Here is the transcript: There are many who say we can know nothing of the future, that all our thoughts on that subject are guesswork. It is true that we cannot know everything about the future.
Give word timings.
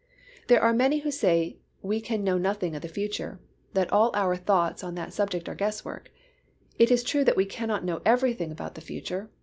There 0.47 0.59
are 0.63 0.73
many 0.73 1.01
who 1.01 1.11
say 1.11 1.57
we 1.83 2.01
can 2.01 2.23
know 2.23 2.39
nothing 2.39 2.75
of 2.75 2.81
the 2.81 2.87
future, 2.87 3.39
that 3.73 3.93
all 3.93 4.09
our 4.15 4.35
thoughts 4.35 4.83
on 4.83 4.95
that 4.95 5.13
subject 5.13 5.47
are 5.47 5.53
guesswork. 5.53 6.11
It 6.79 6.89
is 6.89 7.03
true 7.03 7.23
that 7.23 7.37
we 7.37 7.45
cannot 7.45 7.85
know 7.85 8.01
everything 8.03 8.51
about 8.51 8.73
the 8.73 8.81
future. 8.81 9.29